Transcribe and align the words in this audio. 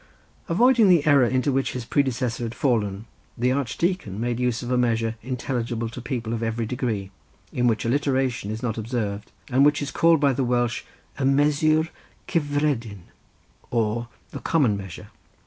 Avoiding 0.49 0.89
the 0.89 1.05
error 1.05 1.27
into 1.27 1.51
which 1.51 1.73
his 1.73 1.85
predecessor 1.85 2.41
had 2.41 2.55
fallen, 2.55 3.05
the 3.37 3.51
Archdeacon 3.51 4.19
made 4.19 4.39
use 4.39 4.63
of 4.63 4.71
a 4.71 4.75
measure 4.77 5.13
intelligible 5.21 5.89
to 5.89 6.01
people 6.01 6.33
of 6.33 6.41
every 6.41 6.65
degree, 6.65 7.11
in 7.53 7.67
which 7.67 7.85
alliteration 7.85 8.49
is 8.49 8.63
not 8.63 8.79
observed, 8.79 9.31
and 9.51 9.63
which 9.63 9.79
is 9.79 9.91
called 9.91 10.19
by 10.19 10.33
the 10.33 10.43
Welsh 10.43 10.81
y 11.19 11.25
mesur 11.25 11.89
cyffredin, 12.27 13.01
or 13.69 14.07
the 14.31 14.39
common 14.39 14.75
measure. 14.75 15.09